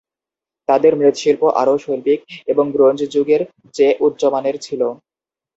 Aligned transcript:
তাদের 0.69 0.91
মৃৎশিল্প 0.99 1.41
আরও 1.61 1.75
শৈল্পিক 1.77 2.19
এবং 2.47 2.65
ব্রোঞ্জ 2.71 2.99
যুগ 3.13 3.27
এর 3.29 3.41
চেয়ে 3.75 3.93
উচ্চ 4.05 4.21
মানের 4.33 4.55
ছিল। 4.61 4.81